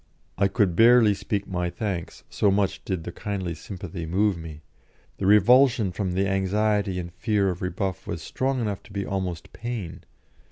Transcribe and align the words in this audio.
I 0.35 0.47
could 0.47 0.75
barely 0.75 1.13
speak 1.13 1.45
my 1.45 1.69
thanks, 1.69 2.23
so 2.27 2.49
much 2.49 2.83
did 2.83 3.03
the 3.03 3.11
kindly 3.11 3.53
sympathy 3.53 4.07
move 4.07 4.35
me; 4.35 4.63
the 5.17 5.27
revulsion 5.27 5.91
from 5.91 6.13
the 6.13 6.27
anxiety 6.27 6.97
and 6.97 7.13
fear 7.13 7.51
of 7.51 7.61
rebuff 7.61 8.07
was 8.07 8.23
strong 8.23 8.59
enough 8.59 8.81
to 8.81 8.91
be 8.93 9.05
almost 9.05 9.53
pain. 9.53 10.03